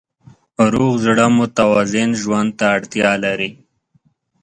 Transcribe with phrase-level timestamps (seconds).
[0.73, 3.51] روغ زړه متوازن ژوند ته اړتیا لري.